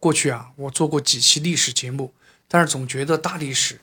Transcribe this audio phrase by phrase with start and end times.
[0.00, 2.14] 过去啊，我做过几期历史节目，
[2.48, 3.80] 但是总觉得大历史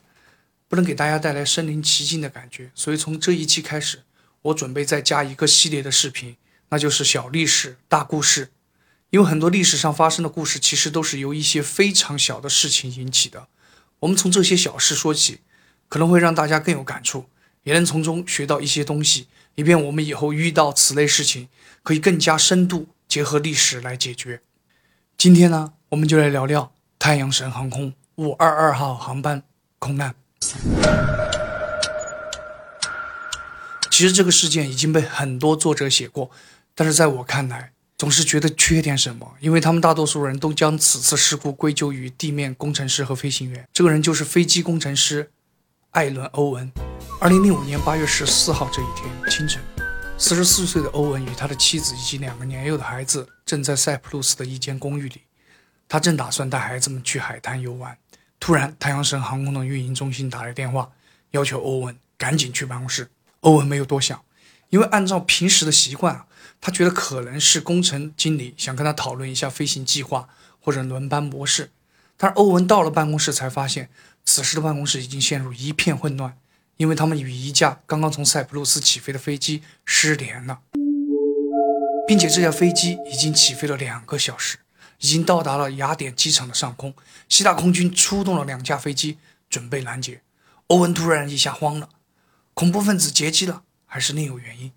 [0.66, 4.02] 不能给大家带来身临其境的感觉，所以从这一期开始，
[4.42, 6.36] 我准备再加一个系列的视频，
[6.70, 8.50] 那就是小历史大故事。
[9.10, 13.48] 因为很多历史上发生的故事，其实都是由一些非常小的事情引起的。
[14.00, 15.38] 我们从这些小事说起，
[15.88, 17.30] 可能会让大家更有感触，
[17.62, 21.48] 也能从中学到一些东西，以便我们以后遇到此类事情，
[21.82, 24.42] 可以更加深度结合历史来解决。
[25.16, 29.42] 今天呢，我们就来聊聊太阳神航空五二二号航班
[29.78, 30.14] 空难。
[33.90, 36.30] 其实这个事件已经被很多作者写过，
[36.74, 43.66] 但是在我看来，总是觉得缺点什么，因为他们大多数人都将此次事故归咎于地面工程师和飞行员。
[43.72, 45.30] 这个人就是飞机工程师
[45.92, 46.70] 艾伦·欧文。
[47.18, 49.62] 二零零五年八月十四号这一天清晨，
[50.18, 55.22] 四十四岁的欧文与他的妻子以及两个年幼的孩子正在塞浦路斯的一间公寓里。
[55.88, 57.96] 他正打算带孩子们去海滩游玩，
[58.38, 60.90] 突然，太阳神航空的运营中心打来电话，
[61.30, 63.10] 要求欧文赶紧去办公室。
[63.40, 64.22] 欧文没有多想，
[64.68, 66.24] 因为按照平时的习惯。
[66.60, 70.28] 他觉得可能是工程经理想跟他讨论一下飞行计划
[70.60, 71.70] 或者轮班模式，
[72.16, 73.88] 但是欧文到了办公室才发现，
[74.24, 76.36] 此时的办公室已经陷入一片混乱，
[76.76, 80.58] 因为他们与一架刚刚从塞浦路斯起飞的飞机失联了，
[82.08, 84.58] 并且这架飞机已经起飞了两个小时，
[85.00, 86.94] 已经到达了雅典机场的上空，
[87.28, 89.18] 希腊空军出动了两架飞机
[89.48, 90.22] 准备拦截。
[90.68, 91.88] 欧文突然一下慌了，
[92.54, 94.72] 恐怖分子劫机了，还是另有原因？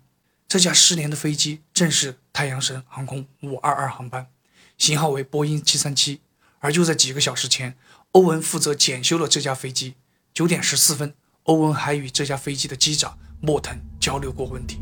[0.48, 4.28] 这架失联的飞机正是太阳神航空五二二航班，
[4.78, 6.20] 型号为波音七三七。
[6.60, 7.76] 而就在几个小时前，
[8.12, 9.94] 欧文负责检修了这架飞机。
[10.32, 11.14] 九点十四分，
[11.44, 14.78] 欧文还与这架飞机的机长莫腾交流过问题。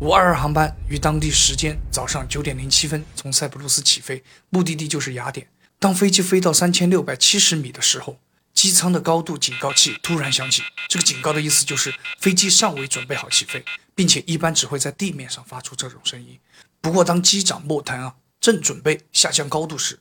[0.00, 5.48] 五二二航班于当地时间早上九点零七分从塞浦路斯起飞，目的地就是雅典。
[5.80, 8.20] 当飞机飞到三千六百七十米的时候，
[8.54, 13.64] 机舱的高度警告器突然响起，这个警告的意思就是飞机尚未准备好起飞，
[13.96, 16.38] 并且一般只会在地面上发出这种声音。
[16.80, 19.98] 不过，当机长莫谈啊正准备下降高度时，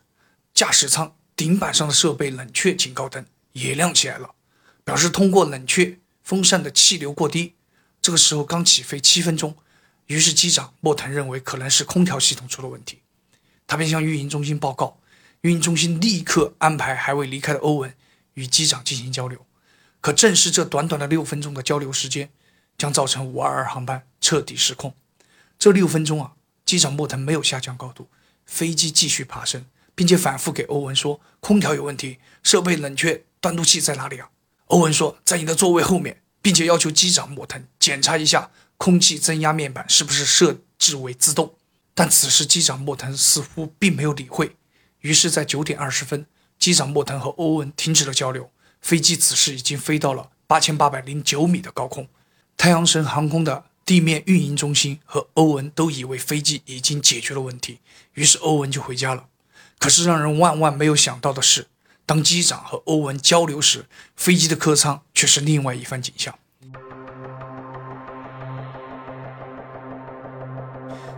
[0.53, 4.35] 驾驶舱顶板上的设备冷却警告灯也亮起来了，
[4.83, 7.55] 表示通过冷却风扇的气流过低。
[8.00, 9.57] 这个时候刚起飞七分钟，
[10.07, 13.01] 于是机长莫腾认为可能是空调系统出了问题，
[13.66, 15.00] 他便向运营中心报告，
[15.41, 17.94] 运营中心立刻安排还未离开的欧文。
[18.34, 19.47] 与机长进行交流，
[20.00, 22.29] 可正是这短短的六分钟的交流时间，
[22.78, 24.94] 将造成五二二航班彻底失控。
[25.57, 28.09] 这六分钟啊，机长莫腾没有下降高度，
[28.45, 34.29] 飞机继续爬升，并且反复给欧文说空调有问题，设备冷却断路器在哪里啊？
[34.66, 41.55] 欧文说在你的座位后面，并且要求机长莫腾检查一下空气增压面板是不是设置为自动。
[41.93, 44.55] 但此时机长莫腾似乎并没有理会，
[45.01, 46.25] 于是，在九点二十分。
[46.59, 48.51] 机长莫腾和欧文停止了交流，
[48.81, 52.07] 飞机此时已经飞到了八千八百零九米的高空。
[52.55, 57.79] 太阳神航空的地面运营中心和欧文都以为飞机已经解决了问题，
[58.13, 59.27] 于是欧文就回家了。
[59.77, 61.67] 可是让人万万没有想到的是，
[62.05, 66.38] 当机长和欧文交流时，飞机的客舱却是另外一番景象。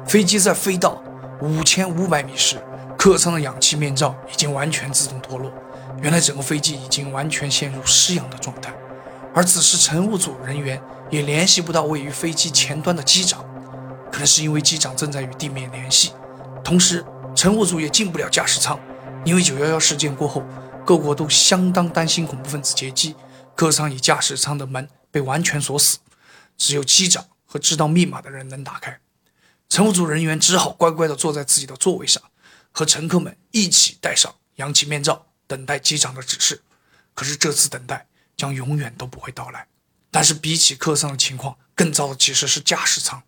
[0.09, 0.99] 飞机在飞到
[1.39, 2.57] 五千五百米时。
[2.97, 5.53] 客舱的氧气面罩已经完全自动脱落，
[6.01, 8.73] 原来整个飞机已经完全陷入失氧的状态。
[9.35, 10.81] 而此时乘务组人员
[11.11, 13.45] 也联系不到位于飞机前端的机长，
[14.11, 16.11] 可能是因为机长正在与地面联系。
[16.63, 17.05] 同时，
[17.35, 18.77] 乘务组也进不了驾驶舱，
[19.23, 20.43] 因为九幺幺事件过后，
[20.83, 23.15] 各国都相当担心恐怖分子劫机，
[23.55, 25.99] 客舱与驾驶舱的门被完全锁死，
[26.57, 28.99] 只有机长和知道密码的人能打开。
[29.69, 32.21] 乘务组人员只好乖乖地坐在自己的座位上。
[32.71, 36.61] 和乘客们一起戴上氧气面罩，等待机长的指示。
[37.13, 39.67] 可是这次等待将永远都不会到来。
[40.11, 43.21] 但是比起客舱的情况，更糟的其实是驾驶舱。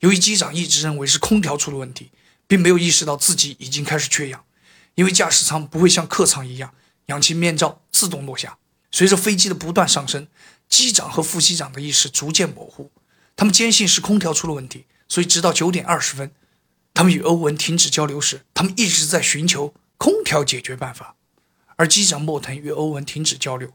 [0.00, 2.10] 由于机长一直认为是空调出了问题，
[2.46, 4.44] 并没有意识到自己已经开始缺氧。
[4.94, 6.72] 因为驾驶舱不会像客舱一样，
[7.06, 8.58] 氧气面罩自动落下。
[8.90, 10.26] 随着飞机的不断上升，
[10.68, 12.90] 机长和副机长的意识逐渐模糊。
[13.34, 16.30] 他们坚信是空调出了问题，所以直到九点二十分。
[16.94, 21.14] 他们与欧文停止交流时，他们一直在寻求空调解决办法。
[21.76, 23.70] 而机长莫腾与欧文停止交流，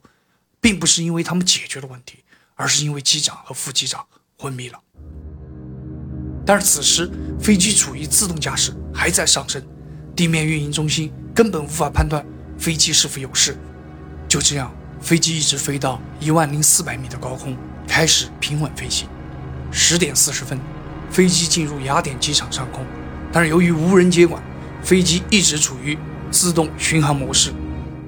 [0.59, 2.23] 并不是因为他们解决了问题，
[2.55, 4.07] 而是因为机长和副机长
[4.39, 4.79] 昏迷了。
[6.43, 7.07] 但是此时
[7.39, 9.63] 飞机处于自动驾驶，还在上升，
[10.15, 12.25] 地面运营中心根本无法判断
[12.57, 13.55] 飞机是否有事。
[14.27, 17.55] 就这样，飞机一直飞到一万零四百米的高空，
[17.87, 19.07] 开始平稳飞行。
[19.71, 20.59] 十点四十分。
[21.11, 22.85] 飞机进入雅典机场上空，
[23.33, 24.41] 但是由于无人接管，
[24.81, 25.97] 飞机一直处于
[26.31, 27.53] 自动巡航模式，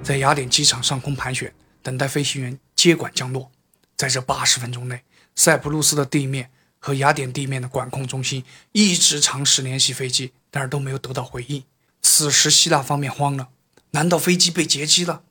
[0.02, 3.52] 在雅典机场上空盘旋，等待飞行员接管降落。
[3.98, 5.02] 在这八十分钟内，
[5.36, 11.62] 塞浦路斯的地面和雅典地面的管控中心一直尝试联系飞机，但是都没有得到回应。
[12.02, 13.50] 此时，希腊方面慌了，
[13.92, 15.24] 难道飞机被劫机了？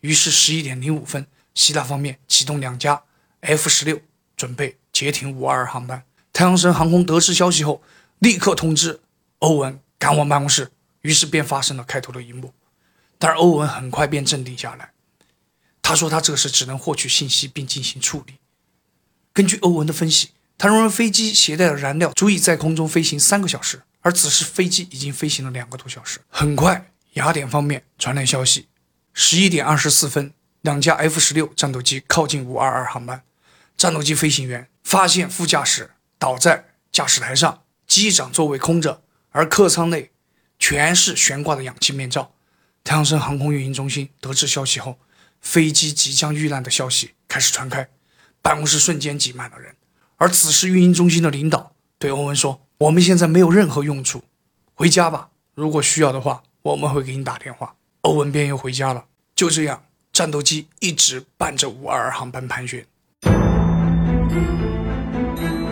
[0.00, 3.02] 于是，十一点零五分，希腊方面启动两架
[3.40, 4.00] F 十六，
[4.36, 6.04] 准备截停五二二航班。
[6.36, 7.80] 太阳神航空得知消息后，
[8.18, 9.00] 立刻通知
[9.38, 10.70] 欧文赶往办公室。
[11.00, 12.52] 于是便发生了开头的一幕。
[13.18, 14.90] 但是欧文很快便镇定下来，
[15.80, 18.34] 他说他这时只能获取信息并进行处理。
[19.32, 26.20] 根据欧文的分析，他认为飞机携带的燃料足以在空中飞行三个小时，而此时飞机已经飞行了两个多小时。
[26.28, 28.68] 很快，雅典方面传来消息：
[29.14, 33.22] 十一点二十四分，两架 F 十六战斗机靠近五二二航班，
[33.74, 35.92] 战斗机飞行员发现副驾驶。
[36.26, 39.00] 倒在驾驶台上，机长座位空着，
[39.30, 40.10] 而客舱内
[40.58, 42.32] 全是悬挂的氧气面罩。
[42.82, 44.98] 太阳神航空运营中心得知消息后，
[45.40, 47.88] 飞机即将遇难的消息开始传开，
[48.42, 49.76] 办公室瞬间挤满了人。
[50.16, 54.24] 而此时，运营中心的领导对欧文说：“我们现在没有任何用处，
[54.74, 55.28] 回家吧。
[55.54, 59.04] 如果需要的话，我们会给你打电话。”欧文便又回家了。
[59.36, 62.84] 就这样，战斗机一直伴着五二二航班盘旋。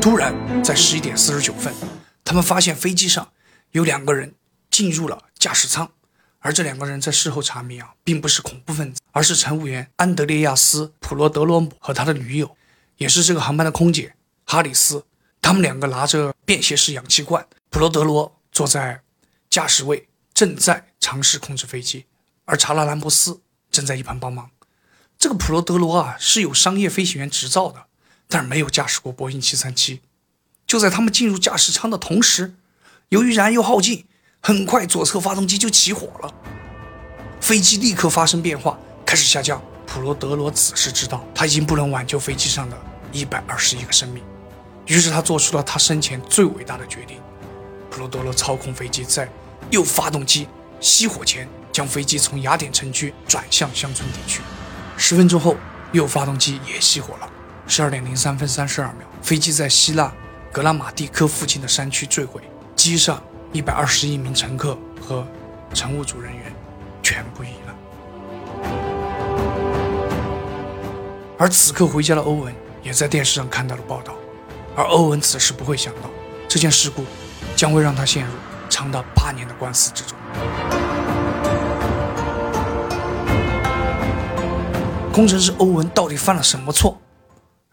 [0.04, 1.72] 突然，在十一点四十九分，
[2.22, 3.32] 他们发现飞机上
[3.70, 4.34] 有两个人
[4.70, 5.90] 进入了驾驶舱，
[6.40, 12.54] 而这两个人在事后查明啊，并不是恐怖分子，而是乘务员安德烈亚斯·普罗德罗姆和他的女友，
[12.98, 14.14] 也是这个航班的空姐
[14.44, 15.06] 哈里斯。
[15.40, 19.00] 他们两个拿着便携式氧气罐，普罗德罗坐在
[19.48, 22.04] 驾驶位，正在尝试控制飞机，
[22.44, 23.40] 而查拉兰博斯
[23.70, 24.50] 正在一旁帮忙。
[25.16, 27.86] 这个普罗德罗啊，是有商业飞行员执照的。
[28.28, 30.00] 但是没有驾驶过波音737。
[30.66, 32.54] 就在他们进入驾驶舱的同时，
[33.10, 34.06] 由于燃油耗尽，
[34.40, 36.34] 很快左侧发动机就起火了，
[37.40, 39.62] 飞机立刻发生变化，开始下降。
[39.86, 42.76] 普罗德罗此时知道他已经不能挽救飞机上的
[43.12, 44.24] 一百二十一个生命，
[44.86, 47.18] 于是他做出了他生前最伟大的决定。
[47.90, 49.28] 普罗德罗操控飞机在
[49.70, 50.48] 右发动机
[50.80, 54.40] 熄火前，将飞机从雅典城区转向乡村地区。
[54.96, 55.54] 十分钟后，
[55.92, 57.30] 右发动机也熄火了。
[57.66, 60.12] 十二点零三分三十二秒，飞机在希腊
[60.52, 62.42] 格拉马蒂科附近的山区坠毁，
[62.76, 63.22] 机上
[63.52, 65.26] 一百二十一名乘客和
[65.72, 66.52] 乘务组人员
[67.02, 67.74] 全部遇难。
[71.38, 74.14] 而此刻回家的欧文也在电视上看到了报道，
[74.76, 76.10] 而欧文此时不会想到，
[76.46, 77.04] 这件事故
[77.56, 78.32] 将会让他陷入
[78.68, 80.16] 长达八年的官司之中。
[85.12, 87.00] 工程师欧文到底犯了什么错？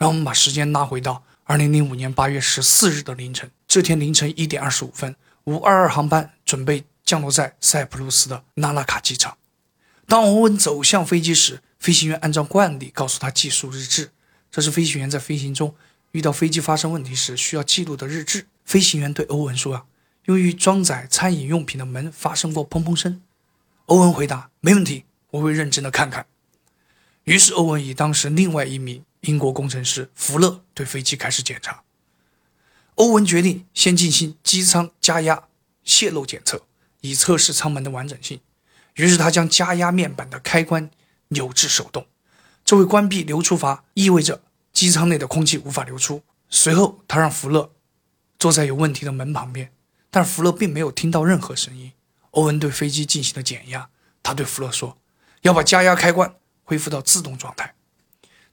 [0.02, 3.52] 让我们把时间拉回到二零零五年八月十四日的凌晨。
[3.68, 9.38] 这天凌晨一点二十五分，五二二航班准备降落在塞浦路斯的纳拉卡机场。
[10.08, 14.10] 当欧文走向飞机时，飞行员按照惯例告诉他技术日志，
[14.50, 15.76] 这是飞行员在飞行中
[16.14, 18.48] 遇到飞机发生问题时需要记录的日志。
[18.66, 19.86] 飞行员对欧文说：“啊，
[20.26, 23.22] 由于装载餐饮用品的门发生过砰砰声。”
[23.86, 26.26] 欧文回答：“没问题，我会认真的看看。”
[27.26, 29.06] 于是欧文以当时另外一名。
[29.22, 31.84] 英国工程师福勒对飞机开始检查。
[32.96, 35.48] 欧文决定先进行机舱加压
[35.84, 36.66] 泄漏检测，
[37.02, 38.42] 以测试舱门的完整性。
[38.96, 40.92] 于是他将加压面板的开关
[41.30, 42.06] 扭至手动，
[42.66, 46.24] 这会关闭流出阀，意味着机舱内的空气无法流出。
[46.50, 47.72] 随后，他让福勒
[48.38, 49.72] 坐在有问题的门旁边，
[50.10, 51.94] 但福勒并没有听到任何声音。
[52.32, 53.90] 欧文对飞机进行了减压，
[54.22, 54.98] 他对福勒说
[55.42, 57.76] ：“要把加压开关恢复到自动状态。”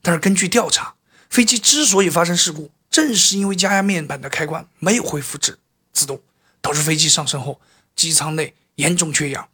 [0.03, 0.95] 但是根据调查，
[1.29, 5.59] 飞机之所以发生事故，正是因为加压面板的开关没有恢复至
[5.93, 6.21] 自动，
[6.61, 7.61] 导致飞机上升后
[7.95, 9.49] 机舱内严重缺氧。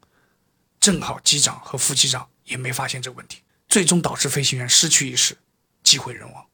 [0.78, 5.38] 正好机长和副机长也没发现这个问题，最终导致飞行员失去意识，
[5.82, 6.44] 机毁人亡。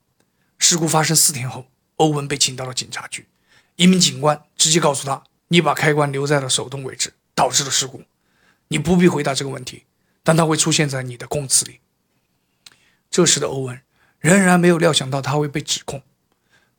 [0.59, 1.67] 事故发生四天后，
[1.97, 3.27] 欧文被请到了警察局，
[3.75, 8.05] 一名警官直接告诉他：“你把开关留在了手动位置，导致了事故。
[8.69, 9.85] 你不必回答这个问题，
[10.23, 11.81] 但它会出现在你的供词里。”
[13.11, 13.81] 这时的欧文
[14.21, 16.03] 仍然没有料想到他会被指控。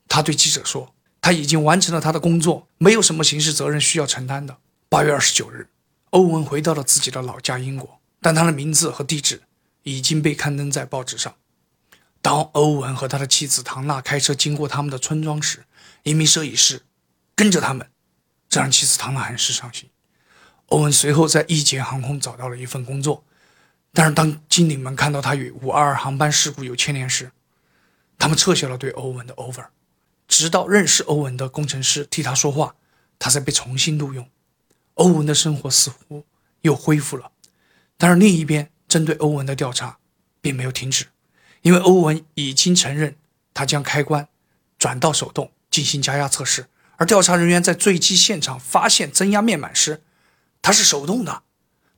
[0.08, 4.58] 他对记者说：“他已经完成了他的工作，没有什么刑事责任需要承担的。”
[4.88, 5.68] 八月二十九日，
[6.12, 9.42] 欧文回到了自己的老家英国，但他的名字和地址
[9.84, 11.34] 已经被刊登在报纸上。
[12.22, 15.66] 当欧文和他的妻子唐娜开车经过他们的村庄时，
[16.04, 16.84] 一名摄影师
[17.36, 17.90] 跟着他们，
[18.50, 19.90] 这让妻子唐娜很是伤心。
[20.68, 23.24] 欧文随后在易捷航空找到了一份工作。
[23.94, 27.32] 但是，当经理们看到他与五二二航班事故有牵连时，
[28.18, 29.66] 他们撤销了对欧文的 offer。
[30.28, 32.76] 直到认识欧文的工程师替他说话，
[33.20, 34.30] 他才被重新录用。
[34.94, 36.26] 欧文的生活似乎
[36.62, 37.32] 又恢复了。
[37.98, 39.98] 但是另一边，针对欧文的调查
[40.40, 41.08] 并没有停止，
[41.62, 43.18] 因为欧文已经承认
[43.54, 44.30] 他将开关
[44.80, 50.02] 转到手动进行加压测试，而调查人员在坠机现场发现增压面板时，
[50.62, 51.44] 它是手动的。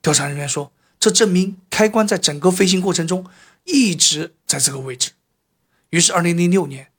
[0.02, 0.72] 调查人员说，
[1.04, 3.26] 这证明开关在整个飞行过程中
[3.64, 5.10] 一直在这个位置。
[5.90, 6.92] 于是，2006年，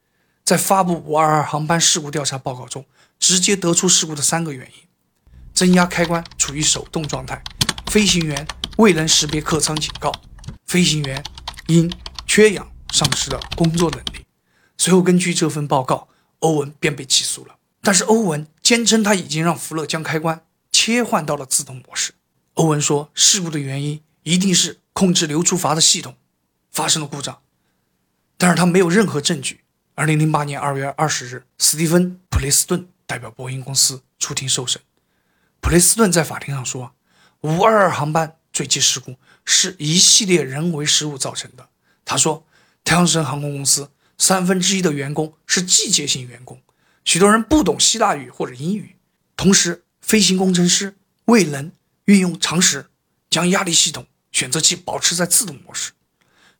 [0.44, 2.86] 在发布522航班事故调查报告中，
[3.18, 4.84] 直接得出事故的三个原因：
[5.52, 7.42] 增压开关处于手动状态，
[7.90, 8.46] 飞行员。
[8.76, 10.12] 未能识别客舱警告，
[10.66, 11.24] 飞行员
[11.66, 11.92] 因
[12.26, 14.24] 缺氧丧失了工作能力。
[14.78, 16.06] 随后，根据这份报告，
[16.38, 17.56] 欧文便被起诉了。
[17.82, 22.12] 但是，欧文坚称他已经让福勒将开关切换到了自动模式。
[22.56, 26.16] 欧文说，事故的原因一定是控制流出阀的系统
[26.70, 27.42] 发生了故障，
[28.38, 29.60] 但是他没有任何证据。
[29.94, 34.80] 二零零八年二月二十日，斯蒂芬·普雷斯顿代表波音公司出庭受审。
[35.60, 36.94] 普雷斯顿在法庭上说
[37.42, 41.68] ：“五二二航班。”坠机事故是一系列人为失误造成的。
[42.06, 42.46] 他说，
[42.82, 46.58] 太阳神航空公司三分之一的员工是季节性员工，
[47.04, 48.96] 许多人不懂希腊语或者英语，
[49.36, 50.96] 同时飞行工程师
[51.26, 51.70] 未能
[52.06, 52.86] 运用常识
[53.28, 55.92] 将压力系统选择器保持在自动模式，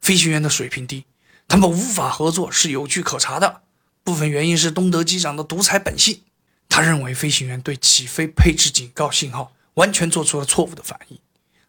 [0.01, 1.05] 飞行员的水平低，
[1.49, 3.63] 他们无法合作是有据可查的。
[4.03, 6.23] 部分原因是东德机长的独裁本性。
[6.69, 11.19] 他认为飞行员对起飞配置警告信号完全做出了错误的反应。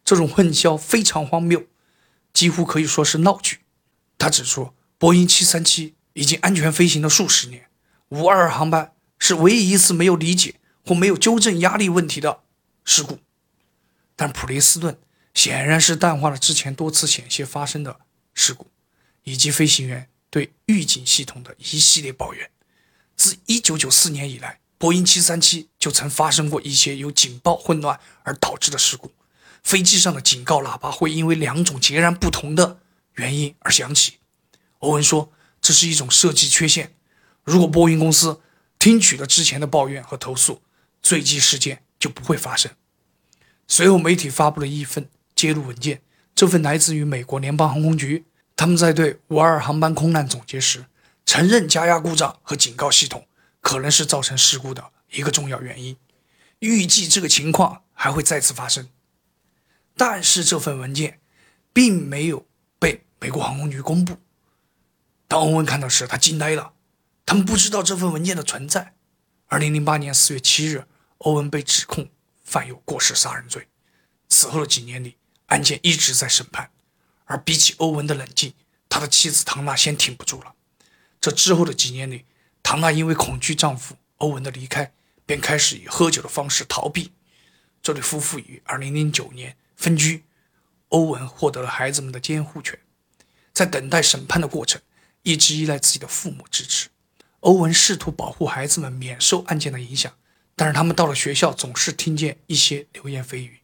[0.03, 1.65] 这种混淆非常荒谬，
[2.33, 3.59] 几乎可以说是闹剧。
[4.17, 7.69] 他指出，波音737已经安全飞行了数十年
[8.09, 12.39] ，522航班是唯一一次没有理解或没有纠正压力问题的
[12.83, 13.19] 事故。
[14.17, 14.99] 但普雷斯顿
[15.33, 18.01] 显然是淡化了之前多次险些发生的
[18.33, 18.69] 事故，
[19.23, 22.49] 以及飞行员对预警系统的一系列抱怨。
[23.15, 29.13] 自1994年以来，波音737就曾发生过一些由警报混乱而导致的事故。
[29.63, 32.79] 飞机上的警告喇叭会因为两种截然不同的
[33.13, 34.17] 原因而响起。
[34.79, 35.31] 欧文说，
[35.61, 36.95] 这是一种设计缺陷。
[37.43, 38.41] 如果波音公司
[38.79, 40.61] 听取了之前的抱怨和投诉，
[41.01, 42.71] 坠机事件就不会发生。
[43.67, 46.01] 随后，媒体发布了一份揭露文件，
[46.33, 48.25] 这份来自于美国联邦航空局。
[48.55, 50.85] 他们在对五二航班空难总结时，
[51.25, 53.27] 承认加压故障和警告系统
[53.61, 55.95] 可能是造成事故的一个重要原因。
[56.59, 58.89] 预计这个情况还会再次发生。
[59.95, 61.19] 但是这份文件
[61.73, 62.47] 并没有
[62.79, 64.17] 被美国航空局公布。
[65.27, 66.73] 当欧文看到时，他惊呆了。
[67.25, 68.93] 他们不知道这份文件的存在。
[69.47, 70.85] 二零零八年四月七日，
[71.19, 72.09] 欧文被指控
[72.47, 73.67] 犯有过失杀人罪。
[74.29, 76.71] 此后的几年里，案件一直在审判。
[77.25, 78.53] 而比起欧文的冷静，
[78.87, 80.55] 他的妻子唐娜先挺不住了。
[81.19, 82.23] 这之后的几年里，
[82.63, 84.93] 唐娜因为恐惧丈夫欧文的离开，
[85.25, 87.11] 便开始以喝酒的方式逃避。
[87.83, 89.57] 这对夫妇于二零零九年。
[89.75, 90.23] 分居，
[90.87, 92.79] 欧文获得了孩子们的监护权。
[93.53, 94.81] 在等待审判的过程，
[95.21, 96.89] 一直依赖自己的父母支持。
[97.41, 100.11] 欧文试图保护孩子们免受案件的影响，
[100.57, 103.59] 但是他们到了学校总是听见一些流言蜚语。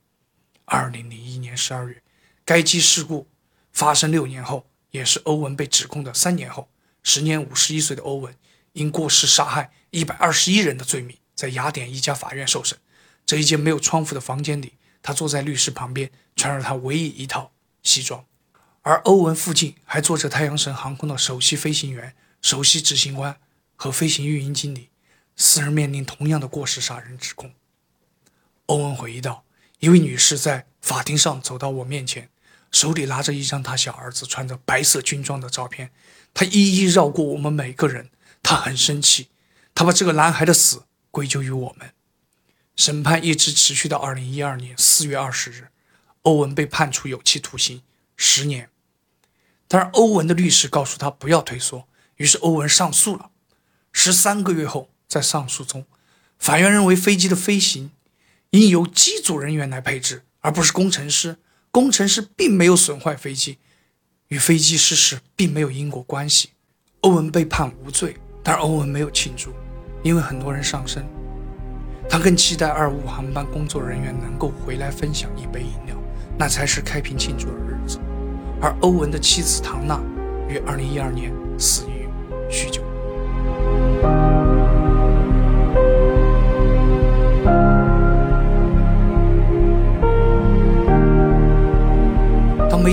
[0.66, 2.04] 二零零一年十二月，
[2.46, 3.28] 该机事故
[3.72, 6.70] 发生六年后，也是欧文被指控的三年后，
[7.02, 8.36] 时年五十一岁的欧文
[8.74, 12.78] 因过失杀害一百二十一人的罪名，在雅典一家法院受审。
[13.26, 14.74] 这一间没有窗户的房间里。
[15.02, 18.24] 他坐在律师旁边，穿着他唯一一套西装，
[18.84, 23.38] 而欧文附近还坐着太阳神航空的首席飞行员、首席执行官
[23.76, 24.88] 和飞行运营经理，
[25.36, 27.54] 四人面临同样的过失杀人指控。
[28.68, 29.44] 欧文回忆道
[29.80, 32.30] ：“一位女士在法庭上走到我面前，
[32.72, 35.92] 手里拿着一张她小儿子穿着白色军装的照片，
[36.34, 38.10] 她一一绕过我们每个人。
[38.42, 39.30] 她很生气，
[39.74, 41.94] 她把这个男孩的死归咎于我们。”
[42.76, 45.68] 审判一直持续到二零一二年四月二十日，
[46.24, 47.84] 欧文被判处有期徒刑
[48.16, 48.70] 十年。
[49.68, 53.30] 但是欧文的律师告诉他不要退缩，于是欧文上诉了。
[53.92, 55.86] 十三个月后，在上诉中，
[56.40, 57.92] 法院认为飞机的飞行
[58.50, 61.38] 应由机组人员来配置，而不是工程师。
[61.70, 63.60] 工程师并没有损坏飞机，
[64.30, 66.50] 与飞机失事并没有因果关系。
[67.02, 69.54] 欧文被判无罪，但欧文没有庆祝，
[70.02, 71.06] 因为很多人上身。
[72.10, 75.96] 他更期待二五航班工作人员能够回来分享一杯饮料，
[76.40, 78.00] 那才是开瓶庆祝的日子。
[78.60, 80.00] 而欧文的妻子唐娜
[80.50, 82.08] 于二零一二年死于
[82.52, 82.84] 酗酒。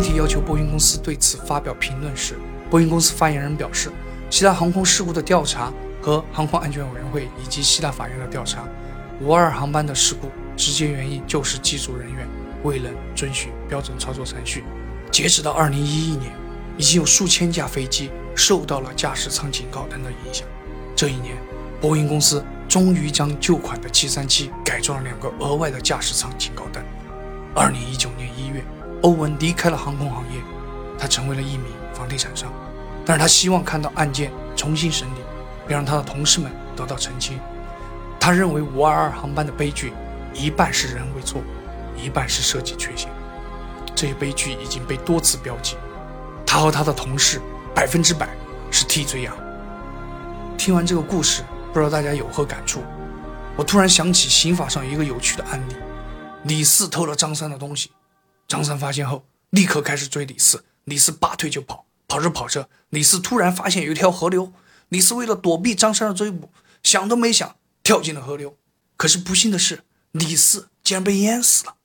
[0.01, 2.39] 媒体要求波音公司对此发表评论时，
[2.71, 3.91] 波音公司发言人表示，
[4.31, 8.67] 其他航空事故的调查和航空安全委员会以及希腊法院的调查，
[9.21, 12.27] 五二航班的事故直接原因就是机组人员
[12.63, 14.65] 未能遵循标准操作程序。
[15.13, 16.33] 截止到二零一一年，
[16.79, 20.49] 已经有数千架飞机受到了驾驶舱警告灯的影响。
[20.97, 21.37] 这一年，
[21.79, 26.83] 波音公司终于将旧款的七三七改装了两个额外的驾驶舱警告灯。
[27.55, 28.20] 二零一九年，
[29.03, 30.41] 欧文离开了航空行业，
[30.99, 32.53] 他成为了一名房地产商。
[33.05, 35.21] 但是他希望看到案件重新审理，
[35.67, 37.39] 并让他的同事们得到澄清。
[38.21, 39.93] 他认为五二二航班的悲剧
[40.35, 41.45] 一半是人为错误，
[41.99, 43.09] 一半是设计缺陷。
[43.95, 45.77] 这一悲剧已经被多次标记，
[46.47, 47.41] 他和他的同事
[47.75, 48.29] 百分之百
[48.71, 49.35] 是替罪羊。
[50.59, 51.43] 听完这个故事，
[51.73, 52.83] 不知道大家有何感触？
[53.57, 55.75] 我突然想起刑法上一个有趣的案例：
[56.45, 57.91] 李四偷了张三的东西，
[58.51, 64.53] 张三发现后立刻开始追李四，李四拔腿就跑，跑着跑着，李四突然发现有一条河流，
[64.89, 66.51] 李四为了躲避张三的追捕，
[66.83, 68.57] 想都没想跳进了河流。
[68.97, 71.77] 可是不幸的是，李四竟然被淹死了。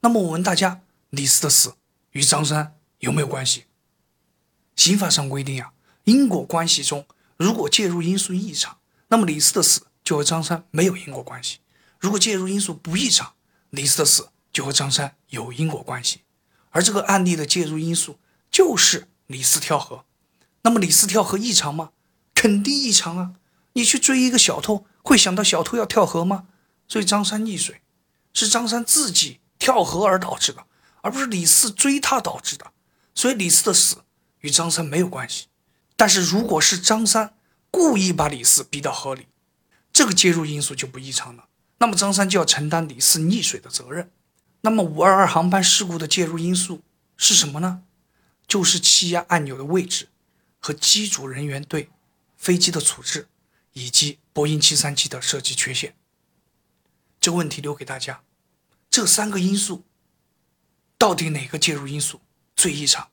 [0.00, 0.82] 那么我问大家。
[1.08, 1.74] 李四的死
[2.12, 3.64] 与张三有没有关系？
[4.76, 5.72] 刑法上规定啊，
[6.04, 7.04] 因果关系中
[7.36, 11.56] 如果介入因素异常，那么李四的死就和张三没有因果关系；
[11.98, 13.32] 如果介入因素不异常，
[13.70, 16.22] 李四的死就和张三有因果关系。
[16.70, 18.18] 而这个案例的介入因素
[18.50, 20.04] 就是李四跳河。
[20.62, 21.90] 那么李四跳河异常吗？
[22.34, 23.32] 肯定异常啊！
[23.72, 26.46] 你去追一个小偷，会想到小偷要跳河吗？
[26.86, 27.82] 所以张三溺水
[28.32, 30.66] 是张三自己跳河而导致的。
[31.02, 32.72] 而不是李四追他导致的，
[33.14, 34.04] 所以李四的死
[34.40, 35.46] 与张三没有关系。
[35.96, 37.34] 但是如果是张三
[37.70, 39.26] 故意把李四逼到河里，
[39.92, 41.46] 这个介入因素就不异常了。
[41.78, 44.10] 那么张三就要承担李四溺水的责任。
[44.62, 46.82] 那么五二二航班事故的介入因素
[47.16, 47.82] 是什么呢？
[48.46, 50.08] 就是气压按钮的位置
[50.58, 51.88] 和机组人员对
[52.36, 53.28] 飞机的处置，
[53.72, 55.94] 以及波音七三七的设计缺陷。
[57.20, 58.22] 这问题留给大家，
[58.90, 59.84] 这三个因素。
[60.98, 62.20] 到底哪个介入因素
[62.54, 63.08] 最异常？